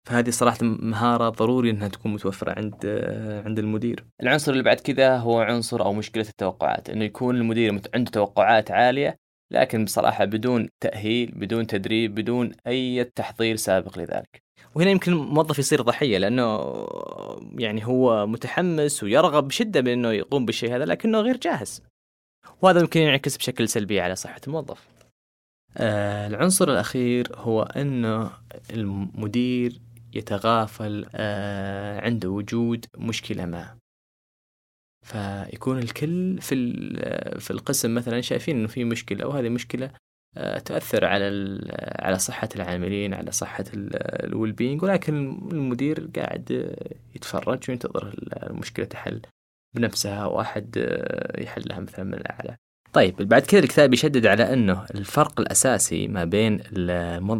فهذه 0.08 0.30
صراحة 0.30 0.58
مهارة 0.62 1.28
ضروري 1.28 1.70
إنها 1.70 1.88
تكون 1.88 2.12
متوفرة 2.12 2.58
عند 2.58 2.74
عند 3.46 3.58
المدير. 3.58 4.04
العنصر 4.22 4.52
اللي 4.52 4.62
بعد 4.62 4.80
كذا 4.80 5.16
هو 5.16 5.40
عنصر 5.40 5.84
أو 5.84 5.92
مشكلة 5.92 6.26
التوقعات، 6.28 6.90
إنه 6.90 7.04
يكون 7.04 7.36
المدير 7.36 7.80
عنده 7.94 8.10
توقعات 8.10 8.70
عالية 8.70 9.21
لكن 9.52 9.84
بصراحة 9.84 10.24
بدون 10.24 10.68
تأهيل، 10.80 11.32
بدون 11.34 11.66
تدريب، 11.66 12.14
بدون 12.14 12.52
أي 12.66 13.04
تحضير 13.04 13.56
سابق 13.56 13.98
لذلك. 13.98 14.42
وهنا 14.74 14.90
يمكن 14.90 15.12
الموظف 15.12 15.58
يصير 15.58 15.82
ضحية 15.82 16.18
لأنه 16.18 16.60
يعني 17.58 17.86
هو 17.86 18.26
متحمس 18.26 19.02
ويرغب 19.02 19.48
بشدة 19.48 19.80
بأنه 19.80 20.12
يقوم 20.12 20.46
بالشيء 20.46 20.76
هذا 20.76 20.84
لكنه 20.84 21.20
غير 21.20 21.36
جاهز. 21.36 21.82
وهذا 22.62 22.80
يمكن 22.80 23.00
ينعكس 23.00 23.36
بشكل 23.36 23.68
سلبي 23.68 24.00
على 24.00 24.16
صحة 24.16 24.40
الموظف. 24.46 24.88
آه 25.76 26.26
العنصر 26.26 26.72
الأخير 26.72 27.28
هو 27.36 27.62
أنه 27.62 28.30
المدير 28.70 29.80
يتغافل 30.14 31.06
آه، 31.14 32.00
عند 32.00 32.26
وجود 32.26 32.86
مشكلة 32.98 33.46
ما 33.46 33.76
فيكون 35.02 35.78
الكل 35.78 36.38
في 36.40 36.54
في 37.38 37.50
القسم 37.50 37.94
مثلا 37.94 38.20
شايفين 38.20 38.56
إنه 38.56 38.68
في 38.68 38.84
مشكلة 38.84 39.26
وهذه 39.26 39.48
مشكلة 39.48 39.90
آه، 40.36 40.58
تؤثر 40.58 41.04
على 41.04 41.58
على 41.98 42.18
صحة 42.18 42.48
العاملين 42.56 43.14
على 43.14 43.30
صحة 43.30 43.64
الويل 43.74 44.52
بينج 44.52 44.82
ولكن 44.82 45.48
المدير 45.52 46.10
قاعد 46.16 46.76
يتفرج 47.14 47.58
وينتظر 47.68 48.14
المشكلة 48.50 48.86
تحل 48.86 49.20
بنفسها 49.74 50.26
واحد 50.26 50.78
آه، 50.78 51.42
يحلها 51.42 51.80
مثلا 51.80 52.04
من 52.04 52.14
الأعلى. 52.14 52.56
طيب 52.92 53.16
بعد 53.16 53.42
كذا 53.42 53.60
الكتاب 53.60 53.94
يشدد 53.94 54.26
على 54.26 54.52
إنه 54.52 54.86
الفرق 54.94 55.40
الأساسي 55.40 56.08
ما 56.08 56.24
بين 56.24 56.60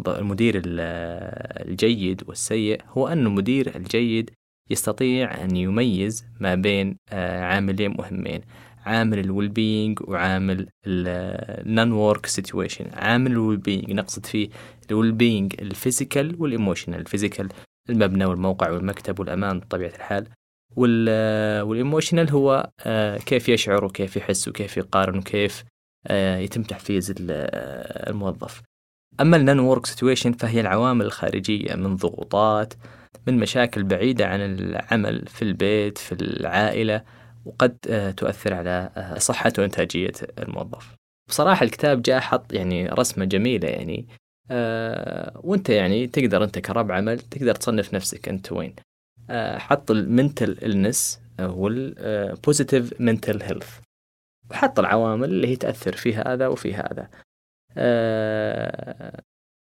المدير 0.09 0.63
الجيد 0.67 2.23
والسيء 2.29 2.81
هو 2.89 3.09
ان 3.09 3.27
المدير 3.27 3.77
الجيد 3.77 4.31
يستطيع 4.71 5.45
أن 5.45 5.57
يميز 5.57 6.25
ما 6.41 6.55
بين 6.55 6.97
آه، 7.13 7.45
عاملين 7.45 7.95
مهمين 7.99 8.41
عامل 8.87 9.19
ال 9.19 9.49
well-being 9.49 9.99
وعامل 10.09 10.69
ال 10.87 11.93
non-work 11.93 12.27
situation 12.27 12.87
عامل 12.95 13.31
ال 13.31 13.57
well-being 13.57 13.93
نقصد 13.93 14.27
فيه 14.27 14.49
ال 14.91 15.13
well-being 15.13 15.55
ال 15.61 15.69
physical 15.69 16.37
وال 16.39 16.50
emotional 16.50 17.01
ال 17.01 17.06
physical 17.06 17.49
المبنى 17.91 18.25
والموقع 18.25 18.71
والمكتب 18.71 19.21
والأمان 19.21 19.61
بطبيعة 19.61 19.95
الحال. 19.97 20.29
وال 20.77 21.05
emotional 21.05 22.31
هو 22.31 22.71
آه، 22.81 23.19
كيف 23.19 23.49
يشعر 23.49 23.85
وكيف 23.85 24.17
يحس 24.17 24.49
وكيف 24.49 24.77
يقارن 24.77 25.19
وكيف 25.19 25.65
آه، 26.07 26.39
يتم 26.39 26.63
تحفيز 26.63 27.15
الموظف. 27.21 28.63
أما 29.21 29.37
ال 29.37 29.59
non-work 29.59 29.87
situation 29.87 30.33
فهي 30.33 30.61
العوامل 30.61 31.07
الخارجية 31.07 31.75
من 31.75 31.97
ضغوطات 31.97 32.75
من 33.27 33.39
مشاكل 33.39 33.85
بعيدة 33.85 34.27
عن 34.27 34.41
العمل 34.41 35.27
في 35.27 35.43
البيت 35.43 35.99
في 35.99 36.13
العائلة 36.13 37.05
وقد 37.45 37.77
تؤثر 38.17 38.55
على 38.55 38.91
صحه 39.19 39.53
وإنتاجية 39.59 40.13
الموظف. 40.39 40.95
بصراحة 41.29 41.65
الكتاب 41.65 42.03
جاء 42.03 42.21
حط 42.21 42.53
يعني 42.53 42.87
رسمة 42.87 43.25
جميلة 43.25 43.69
يعني 43.69 44.07
آه 44.51 45.41
وأنت 45.45 45.71
يعني 45.71 46.07
تقدر 46.07 46.45
أنت 46.45 46.59
كرب 46.59 46.93
عمل 46.93 47.19
تقدر 47.21 47.55
تصنف 47.55 47.95
نفسك 47.95 48.29
أنت 48.29 48.53
وين. 48.53 48.75
آه 49.31 49.59
حط 49.59 49.91
ال 49.91 50.00
mental 50.00 50.59
illness 50.63 51.21
وال 51.41 51.73
positive 51.73 53.01
mental 53.01 53.43
health 53.43 53.79
وحط 54.51 54.79
العوامل 54.79 55.29
اللي 55.29 55.49
هي 55.49 55.57
تأثر 55.57 55.93
في 55.97 56.15
هذا 56.15 56.47
وفي 56.47 56.75
هذا. 56.75 57.11
آه 57.77 59.23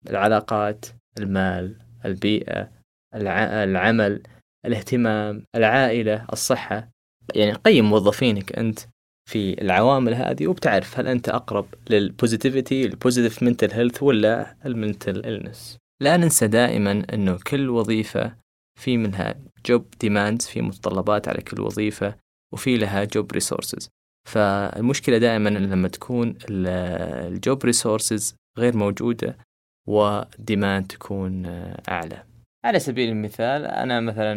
العلاقات 0.09 0.85
المال 1.17 1.75
البيئة 2.05 2.82
العمل 3.15 4.23
الاهتمام 4.65 5.45
العائلة 5.55 6.25
الصحة. 6.33 6.89
يعني 7.35 7.53
قيم 7.53 7.85
موظفينك 7.85 8.59
أنت 8.59 8.79
في 9.29 9.61
العوامل 9.61 10.13
هذه 10.13 10.47
وبتعرف 10.47 10.99
هل 10.99 11.07
أنت 11.07 11.29
أقرب 11.29 11.65
لل 11.89 12.05
positivity 12.05 12.85
ال 12.85 12.91
positive 12.91 13.43
mental 13.43 13.71
health 13.71 14.03
ولا 14.03 14.55
ال 14.65 14.74
mental 14.74 15.25
illness 15.25 15.77
لا 16.01 16.17
ننسى 16.17 16.47
دائما 16.47 17.05
إنه 17.13 17.39
كل 17.47 17.69
وظيفة 17.69 18.35
في 18.79 18.97
منها 18.97 19.35
job 19.65 19.85
demands 19.99 20.45
في 20.45 20.61
متطلبات 20.61 21.27
على 21.27 21.41
كل 21.41 21.61
وظيفة 21.61 22.15
وفي 22.53 22.77
لها 22.77 23.03
job 23.03 23.31
resources 23.31 23.89
فالمشكلة 24.29 25.17
دائما 25.17 25.49
لما 25.49 25.87
تكون 25.87 26.37
ال 26.49 26.78
job 26.78 27.65
resources 27.65 28.35
غير 28.57 28.77
موجودة 28.77 29.37
و 29.87 30.01
demand 30.01 30.87
تكون 30.87 31.45
أعلى. 31.89 32.23
على 32.65 32.79
سبيل 32.79 33.09
المثال 33.09 33.65
أنا 33.65 33.99
مثلا 33.99 34.33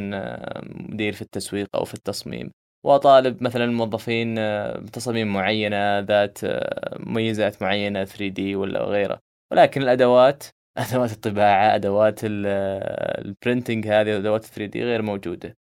مدير 0.92 1.12
في 1.12 1.22
التسويق 1.22 1.68
أو 1.76 1.84
في 1.84 1.94
التصميم 1.94 2.50
وأطالب 2.86 3.42
مثلا 3.42 3.64
الموظفين 3.64 4.38
آه، 4.38 4.78
بتصاميم 4.78 5.32
معينة 5.32 5.98
ذات 5.98 6.38
آه، 6.44 6.96
مميزات 7.00 7.62
معينة 7.62 8.04
3D 8.04 8.56
ولا 8.56 8.84
غيره 8.84 9.20
ولكن 9.52 9.82
الأدوات 9.82 10.44
أدوات 10.78 11.12
الطباعة 11.12 11.74
أدوات 11.74 12.20
البرنتنج 12.24 13.86
آه، 13.86 14.00
هذه 14.00 14.16
أدوات 14.16 14.44
3 14.44 14.66
دي 14.66 14.82
غير 14.84 15.02
موجودة. 15.02 15.56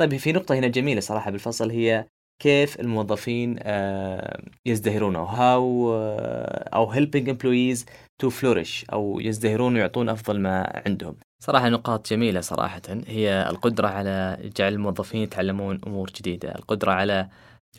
طيب 0.00 0.16
في 0.16 0.32
نقطة 0.32 0.54
هنا 0.54 0.68
جميلة 0.68 1.00
صراحة 1.00 1.30
بالفصل 1.30 1.70
هي 1.70 2.06
كيف 2.42 2.80
الموظفين 2.80 3.58
يزدهرون 4.66 5.16
أو 5.16 5.24
هاو 5.24 5.94
أو 6.74 6.92
helping 6.94 7.26
employees 7.28 7.78
to 8.22 8.30
flourish 8.30 8.84
أو 8.92 9.20
يزدهرون 9.20 9.74
ويعطون 9.76 10.08
أفضل 10.08 10.40
ما 10.40 10.82
عندهم. 10.86 11.16
صراحة 11.40 11.68
نقاط 11.68 12.10
جميلة 12.10 12.40
صراحة. 12.40 12.82
هي 13.06 13.48
القدرة 13.50 13.88
على 13.88 14.38
جعل 14.56 14.72
الموظفين 14.72 15.22
يتعلمون 15.22 15.80
أمور 15.86 16.10
جديدة. 16.10 16.54
القدرة 16.54 16.92
على 16.92 17.28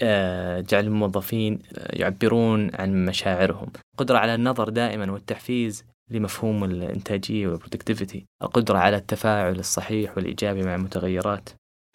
آه، 0.01 0.59
جعل 0.61 0.85
الموظفين 0.85 1.59
يعبرون 1.93 2.75
عن 2.75 3.05
مشاعرهم. 3.05 3.67
القدرة 3.93 4.17
على 4.17 4.35
النظر 4.35 4.69
دائما 4.69 5.11
والتحفيز 5.11 5.85
لمفهوم 6.11 6.63
الإنتاجية 6.63 7.47
وال 7.47 7.58
productivity 7.58 8.25
القدرة 8.43 8.77
على 8.77 8.97
التفاعل 8.97 9.59
الصحيح 9.59 10.17
والإيجابي 10.17 10.63
مع 10.63 10.75
المتغيرات. 10.75 11.49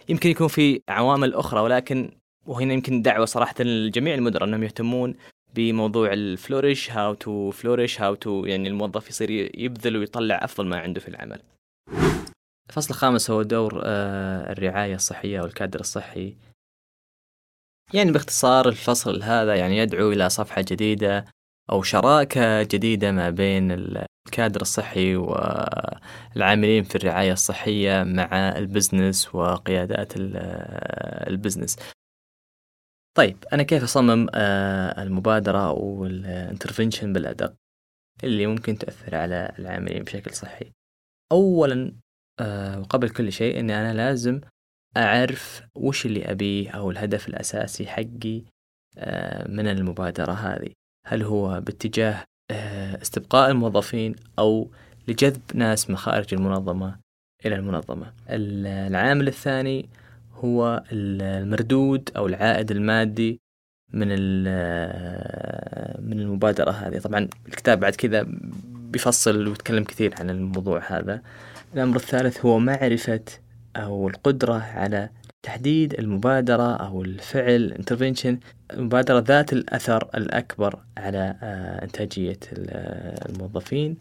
يمكن 0.08 0.30
يكون 0.30 0.48
في 0.48 0.80
عوامل 0.88 1.34
أخرى 1.34 1.60
ولكن 1.60 2.10
وهنا 2.46 2.72
يمكن 2.72 3.02
دعوة 3.02 3.24
صراحة 3.24 3.54
لجميع 3.60 4.14
المدراء 4.14 4.48
أنهم 4.48 4.62
يهتمون 4.62 5.14
بموضوع 5.54 6.12
ال 6.12 6.21
flourish 6.21 6.90
how 6.90 7.14
to 7.14 7.50
flourish 7.50 8.00
how 8.00 8.14
to 8.14 8.44
يعني 8.44 8.68
الموظف 8.68 9.08
يصير 9.10 9.30
يبذل 9.60 9.96
ويطلع 9.96 10.44
أفضل 10.44 10.66
ما 10.66 10.78
عنده 10.78 11.00
في 11.00 11.08
العمل. 11.08 11.42
الفصل 12.70 12.90
الخامس 12.90 13.30
هو 13.30 13.42
دور 13.42 13.82
آه، 13.84 14.52
الرعاية 14.52 14.94
الصحية 14.94 15.40
والكادر 15.40 15.80
الصحي. 15.80 16.36
يعني 17.94 18.12
باختصار 18.12 18.68
الفصل 18.68 19.22
هذا 19.22 19.54
يعني 19.54 19.78
يدعو 19.78 20.12
إلى 20.12 20.28
صفحة 20.28 20.64
جديدة 20.68 21.24
أو 21.72 21.82
شراكة 21.82 22.62
جديدة 22.62 23.12
ما 23.12 23.30
بين 23.30 23.72
الكادر 24.26 24.60
الصحي 24.60 25.16
والعاملين 25.16 26.84
في 26.84 26.96
الرعاية 26.96 27.32
الصحية 27.32 28.02
مع 28.02 28.58
ال 28.58 28.67
business 28.67 29.34
وقيادات 29.34 30.12
ال 30.16 30.34
business 30.34 31.76
طيب 33.14 33.44
أنا 33.52 33.62
كيف 33.62 33.82
أصمم 33.82 34.26
آه، 34.34 35.02
المبادرة 35.02 35.68
أو 35.68 36.06
ال 36.06 36.14
intervention 36.14 37.12
بالأدق 37.12 37.54
اللي 38.24 38.46
ممكن 38.46 38.78
تأثر 38.78 39.14
على 39.14 39.54
العاملين 39.58 40.02
بشكل 40.02 40.34
صحي؟ 40.34 40.72
أولا 41.32 41.92
آه، 42.40 42.80
وقبل 42.80 43.10
كل 43.10 43.32
شيء 43.32 43.60
أني 43.60 43.80
أنا 43.80 43.94
لازم 43.94 44.40
أعرف 44.96 45.62
وش 45.74 46.06
اللي 46.06 46.30
أبيه 46.30 46.70
أو 46.70 46.90
الهدف 46.90 47.28
الأساسي 47.28 47.86
حقي 47.86 48.42
آه، 48.98 49.48
من 49.48 49.66
المبادرة 49.66 50.32
هذه. 50.32 50.72
هل 51.06 51.22
هو 51.22 51.60
باتجاه 51.60 52.24
استبقاء 53.02 53.50
الموظفين 53.50 54.14
أو 54.38 54.70
لجذب 55.08 55.42
ناس 55.54 55.90
من 55.90 55.96
خارج 55.96 56.34
المنظمة 56.34 57.00
إلى 57.46 57.54
المنظمة؟ 57.54 58.12
العامل 58.28 59.28
الثاني 59.28 59.88
هو 60.44 60.82
المردود 60.92 62.10
أو 62.16 62.26
العائد 62.26 62.70
المادي 62.70 63.40
من 63.92 64.08
من 66.08 66.20
المبادرة 66.20 66.70
هذه. 66.70 66.98
طبعا 66.98 67.28
الكتاب 67.48 67.80
بعد 67.80 67.94
كذا 67.94 68.26
بيفصل 68.66 69.48
ويتكلم 69.48 69.84
كثير 69.84 70.14
عن 70.18 70.30
الموضوع 70.30 70.82
هذا. 70.98 71.22
الأمر 71.74 71.96
الثالث 71.96 72.44
هو 72.46 72.58
معرفة 72.58 73.24
أو 73.76 74.08
القدرة 74.08 74.58
على 74.58 75.08
تحديد 75.42 75.94
المبادرة 75.94 76.76
أو 76.76 77.02
الفعل 77.02 77.74
intervention. 77.78 78.34
المبادرة 78.72 79.18
ذات 79.18 79.52
الأثر 79.52 80.08
الأكبر 80.14 80.78
على 80.98 81.36
آه، 81.42 81.84
إنتاجية 81.84 82.38
الموظفين. 83.28 83.98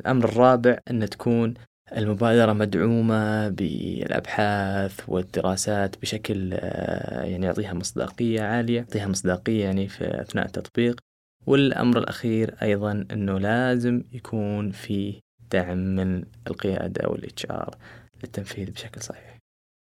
الأمر 0.00 0.24
الرابع 0.24 0.78
أن 0.90 1.08
تكون 1.08 1.54
المبادرة 1.92 2.52
مدعومة 2.52 3.48
بالأبحاث 3.48 5.00
والدراسات 5.08 6.00
بشكل 6.02 6.50
آه، 6.54 7.24
يعني 7.24 7.46
يعطيها 7.46 7.74
مصداقية 7.74 8.42
عالية 8.42 8.76
يعطيها 8.78 9.06
مصداقية 9.06 9.64
يعني 9.64 9.88
في 9.88 10.20
أثناء 10.20 10.46
التطبيق. 10.46 11.00
والأمر 11.46 11.98
الأخير 11.98 12.54
أيضا 12.62 13.06
أنه 13.12 13.38
لازم 13.38 14.02
يكون 14.12 14.70
في 14.70 15.20
دعم 15.50 15.78
من 15.78 16.24
القيادة 16.46 17.08
وال 17.08 17.46
HR 17.50 17.76
للتنفيذ 18.22 18.70
بشكل 18.70 19.00
صحيح. 19.00 19.38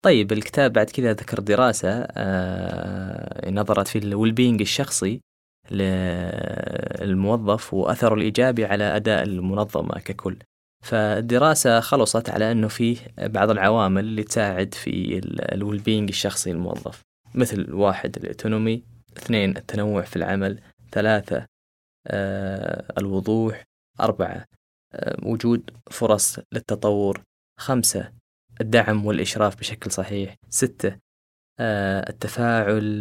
طيب 0.05 0.33
الكتاب 0.33 0.73
بعد 0.73 0.91
كذا 0.91 1.13
ذكر 1.13 1.41
دراسة 1.41 2.07
آه، 2.11 3.51
نظرت 3.51 3.89
في 3.89 3.99
ال 3.99 4.11
well 4.11 4.61
الشخصي 4.61 5.21
للموظف 7.01 7.75
وأثره 7.75 8.15
الإيجابي 8.15 8.65
على 8.65 8.97
أداء 8.97 9.23
المنظمة 9.23 9.99
ككل. 9.99 10.37
فالدراسة 10.83 11.81
خلصت 11.81 12.31
على 12.31 12.53
أنه 12.53 12.69
فيه 12.69 12.97
بعض 13.19 13.51
العوامل 13.51 14.05
اللي 14.05 14.23
تساعد 14.23 14.75
في 14.75 15.21
ال 15.53 15.64
well 15.64 16.09
الشخصي 16.09 16.53
للموظف 16.53 17.03
مثل 17.35 17.73
واحد 17.73 18.17
ال 18.17 18.24
autonomy 18.24 18.83
اثنين 19.17 19.57
التنوع 19.57 20.03
في 20.03 20.17
العمل 20.17 20.61
ثلاثة 20.93 21.47
آه 22.07 22.93
الوضوح 22.99 23.65
أربعة 24.01 24.45
آه 24.93 25.17
وجود 25.23 25.71
فرص 25.91 26.39
للتطور 26.53 27.23
خمسة 27.61 28.13
الدعم 28.61 29.07
والإشراف 29.07 29.57
بشكل 29.59 29.91
صحيح 29.91 30.35
ستة 30.49 30.99
آه 31.61 32.11
التفاعل 32.11 33.01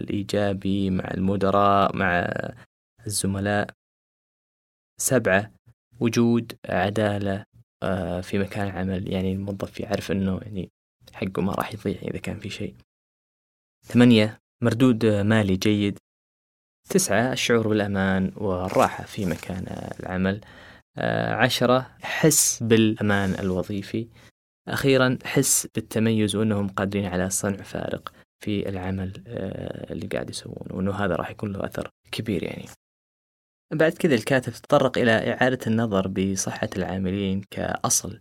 الإيجابي 0.00 0.90
مع 0.90 1.10
المدراء 1.14 1.96
مع 1.96 2.28
الزملاء 3.06 3.70
سبعة 5.00 5.52
وجود 6.00 6.52
عدالة 6.68 7.44
آه، 7.82 8.20
في 8.20 8.38
مكان 8.38 8.66
العمل 8.66 9.12
يعني 9.12 9.32
الموظف 9.32 9.80
يعرف 9.80 10.12
أنه 10.12 10.40
يعني 10.42 10.70
حقه 11.12 11.42
ما 11.42 11.52
راح 11.52 11.74
يضيع 11.74 12.02
إذا 12.02 12.18
كان 12.18 12.38
في 12.38 12.50
شيء. 12.50 12.74
ثمانية 13.86 14.38
مردود 14.62 15.06
مالي 15.06 15.56
جيد. 15.56 15.98
تسعة 16.90 17.32
الشعور 17.32 17.68
بالأمان 17.68 18.32
والراحة 18.36 19.04
في 19.04 19.26
مكان 19.26 19.64
العمل. 20.00 20.40
آه، 20.98 21.34
عشرة 21.34 21.96
حس 22.02 22.62
بالأمان 22.62 23.30
الوظيفي. 23.30 24.08
أخيرا 24.68 25.18
حس 25.24 25.66
بالتميز 25.74 26.36
وأنهم 26.36 26.68
قادرين 26.68 27.06
على 27.06 27.30
صنع 27.30 27.62
فارق 27.62 28.12
في 28.44 28.68
العمل 28.68 29.24
آه، 29.26 29.92
اللي 29.92 30.06
قاعد 30.06 30.30
يسوونه 30.30 30.74
وأنه 30.76 30.92
هذا 30.92 31.16
راح 31.16 31.30
يكون 31.30 31.52
له 31.52 31.64
أثر 31.64 31.90
كبير 32.12 32.42
يعني. 32.42 32.66
بعد 33.72 33.92
كذا 33.92 34.14
الكاتب 34.14 34.52
تطرق 34.52 34.98
إلى 34.98 35.10
إعادة 35.32 35.58
النظر 35.66 36.08
بصحة 36.08 36.68
العاملين 36.76 37.42
كأصل. 37.50 38.18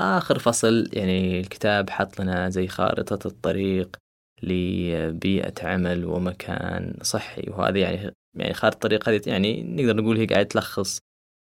آخر 0.00 0.38
فصل 0.38 0.90
يعني 0.92 1.40
الكتاب 1.40 1.90
حط 1.90 2.20
لنا 2.20 2.48
زي 2.48 2.68
خارطة 2.68 3.26
الطريق 3.26 3.96
لبيئة 4.42 5.54
عمل 5.62 6.04
ومكان 6.04 6.94
صحي. 7.02 7.50
وهذه 7.50 7.78
يعني 7.78 8.14
يعني 8.36 8.54
خارطة 8.54 8.74
الطريق 8.74 9.08
هذه 9.08 9.20
يعني 9.26 9.62
نقدر 9.62 9.96
نقول 9.96 10.16
هي 10.18 10.26
قاعدة 10.26 10.48
تلخص 10.48 10.98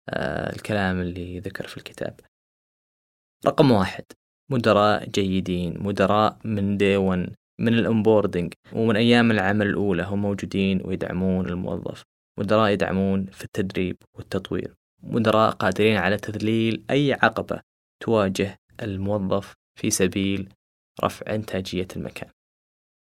آه 0.10 0.56
الكلام 0.56 1.02
اللي 1.02 1.39
ذكر 1.39 1.67
في 1.67 1.78
الكتاب. 1.78 2.19
رقم 3.48 3.71
واحد 3.71 4.06
مدراء 4.52 5.10
جيدين 5.10 5.84
مدراء 5.84 6.39
من 6.45 6.78
دي 6.78 6.98
1 6.98 7.36
من 7.62 7.74
الانبوردنج 7.74 8.54
ومن 8.74 8.95
أيام 8.95 9.32
العمل 9.32 9.67
الأولى 9.67 10.04
هم 10.04 10.21
موجودين 10.21 10.82
ويدعمون 10.86 11.50
الموظف. 11.50 12.04
مدراء 12.39 12.71
يدعمون 12.71 13.26
في 13.26 13.43
التدريب 13.43 13.98
والتطوير. 14.17 14.76
مدراء 15.04 15.52
قادرين 15.52 15.98
على 15.98 16.17
تذليل 16.17 16.86
أي 16.89 17.13
عقبة 17.13 17.62
تواجه 18.04 18.60
الموظف 18.82 19.54
في 19.80 19.89
سبيل 19.89 20.50
رفع 21.04 21.36
إنتاجية 21.36 21.88
المكان. 21.95 22.30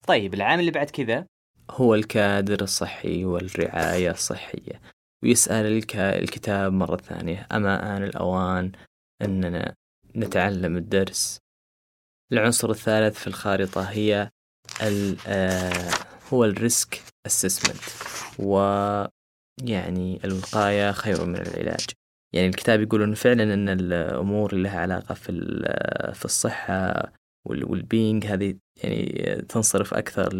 طيب 0.07 0.33
العامل 0.33 0.59
اللي 0.59 0.71
بعد 0.71 0.89
كذا؟ 0.89 1.25
هو 1.71 1.95
الكادر 1.95 2.61
الصحي 2.61 3.25
والرعاية 3.25 4.11
الصحية. 4.11 4.81
ويسأل 5.23 5.83
الكتاب 5.95 6.73
مرة 6.73 6.97
ثانية 6.97 7.47
أما 7.51 7.97
آن 7.97 8.03
الأوان 8.03 8.71
أننا 9.21 9.75
نتعلم 10.15 10.77
الدرس. 10.77 11.39
العنصر 12.31 12.69
الثالث 12.69 13.19
في 13.19 13.27
الخارطة 13.27 13.81
هي 13.81 14.29
آه، 15.27 15.89
هو 16.33 16.45
الريسك 16.45 17.01
assessment 17.29 17.83
ويعني 18.39 20.19
الوقاية 20.25 20.91
خير 20.91 21.25
من 21.25 21.35
العلاج. 21.35 21.85
يعني 22.33 22.47
الكتاب 22.47 22.81
يقول 22.81 23.03
انه 23.03 23.15
فعلا 23.15 23.53
إن 23.53 23.69
الأمور 23.69 24.53
اللي 24.53 24.63
لها 24.63 24.79
علاقة 24.79 25.15
في 25.15 25.31
في 26.13 26.25
الصحة 26.25 27.11
وال 27.45 27.68
being 27.68 28.25
هذه 28.25 28.55
يعني 28.83 29.41
تنصرف 29.49 29.93
أكثر 29.93 30.33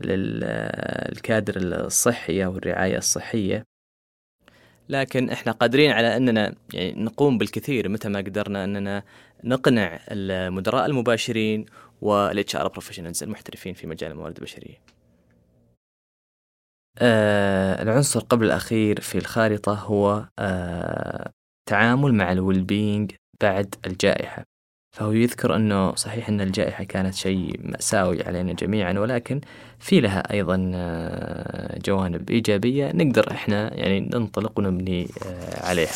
للكادر 0.00 1.56
الصحي 1.56 2.44
أو 2.44 2.56
الرعاية 2.56 2.98
الصحية. 2.98 3.64
لكن 4.88 5.30
إحنا 5.30 5.52
قادرين 5.52 5.90
على 5.90 6.16
إننا 6.16 6.54
يعني 6.74 7.02
نقوم 7.02 7.38
بالكثير 7.38 7.88
متى 7.88 8.08
ما 8.08 8.18
قدرنا 8.18 8.64
إننا 8.64 9.02
نقنع 9.44 10.00
المدراء 10.10 10.86
المباشرين 10.86 11.66
وال 12.00 12.56
HR 12.56 12.68
professionals 12.68 13.22
المحترفين 13.22 13.74
في 13.74 13.86
مجال 13.86 14.10
الموارد 14.10 14.36
البشرية. 14.36 14.99
آه 17.00 17.82
العنصر 17.82 18.20
قبل 18.20 18.46
الأخير 18.46 19.00
في 19.00 19.18
الخارطة 19.18 19.74
هو 19.74 20.28
آه 20.38 21.30
تعامل 21.68 22.14
مع 22.14 22.32
ال 22.32 22.62
well-being 22.62 23.12
بعد 23.42 23.74
الجائحة. 23.86 24.44
فهو 24.96 25.12
يذكر 25.12 25.56
أنه 25.56 25.94
صحيح 25.94 26.28
أن 26.28 26.40
الجائحة 26.40 26.84
كانت 26.84 27.14
شيء 27.14 27.60
مأساوي 27.64 28.22
علينا 28.22 28.52
جميعا 28.52 28.92
ولكن 28.92 29.40
في 29.78 30.00
لها 30.00 30.32
أيضا 30.32 30.70
آه، 30.74 31.78
جوانب 31.78 32.30
إيجابية 32.30 32.92
نقدر 32.94 33.30
إحنا 33.30 33.74
يعني 33.74 34.00
ننطلق 34.00 34.58
ونبني 34.58 35.08
آه، 35.26 35.66
عليها 35.66 35.92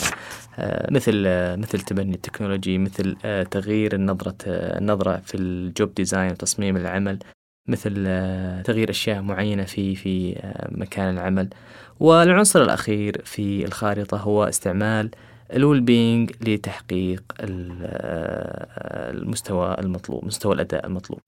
آه، 0.58 0.92
مثل 0.92 1.22
مثل 1.60 1.80
تبني 1.80 2.14
ال 2.14 2.20
technology 2.20 2.78
مثل 2.78 3.16
تغيير 3.50 3.94
النظرة 3.94 4.36
النظرة 4.48 5.16
في 5.16 5.34
ال 5.36 5.51
job 5.51 5.94
design 5.94 6.30
وتصميم 6.30 6.76
العمل 6.76 7.18
مثل 7.68 7.92
تغيير 8.64 8.90
أشياء 8.90 9.22
معينة 9.22 9.64
في 9.64 9.94
في 9.94 10.40
مكان 10.68 11.14
العمل. 11.14 11.48
والعنصر 12.00 12.62
الأخير 12.62 13.22
في 13.24 13.64
الخارطة 13.64 14.16
هو 14.16 14.44
استعمال 14.44 15.10
ال 15.52 15.80
well-being 15.80 16.30
لتحقيق 16.48 17.22
المستوى 19.10 19.76
المطلوب 19.78 20.24
مستوى 20.24 20.54
الأداء 20.54 20.86
المطلوب. 20.86 21.20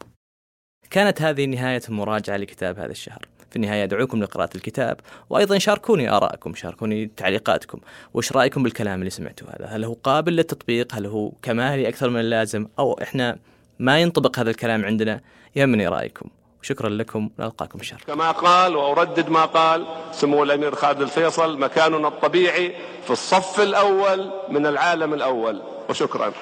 كانت 0.90 1.22
هذه 1.22 1.44
نهاية 1.46 1.82
المراجعة 1.88 2.36
لكتاب 2.36 2.78
هذا 2.78 2.90
الشهر. 2.90 3.28
في 3.50 3.56
النهاية 3.56 3.84
أدعوكم 3.84 4.22
لقراءة 4.22 4.50
الكتاب 4.56 5.00
وأيضا 5.30 5.58
شاركوني 5.58 6.10
آراءكم 6.10 6.54
شاركوني 6.54 7.06
تعليقاتكم. 7.06 7.80
وش 8.14 8.32
رأيكم 8.32 8.62
بالكلام 8.62 8.98
اللي 8.98 9.10
سمعتوه 9.10 9.48
هذا؟ 9.50 9.66
هل 9.66 9.84
هو 9.84 9.92
قابل 9.92 10.36
للتطبيق؟ 10.36 10.94
هل 10.94 11.06
هو 11.06 11.30
كمالي 11.30 11.88
أكثر 11.88 12.10
من 12.10 12.20
اللازم؟ 12.20 12.66
أو 12.78 12.92
إحنا 13.02 13.38
ما 13.78 14.00
ينطبق 14.00 14.38
هذا 14.38 14.50
الكلام 14.50 14.84
عندنا. 14.84 15.20
يهمني 15.56 15.88
رأيكم. 15.88 16.28
شكرا 16.62 16.88
لكم. 16.88 17.30
نلقاكم 17.38 17.82
شر. 17.82 17.96
كما 18.06 18.30
قال 18.30 18.76
وأردد 18.76 19.28
ما 19.28 19.44
قال 19.44 19.86
سمو 20.12 20.42
الأمير 20.42 20.74
خالد 20.74 21.02
الفيصل 21.02 21.58
مكاننا 21.58 22.08
الطبيعي 22.08 22.74
في 23.04 23.10
الصف 23.10 23.60
الأول 23.60 24.30
من 24.48 24.66
العالم 24.66 25.14
الأول. 25.14 25.62
وشكرا. 25.88 26.32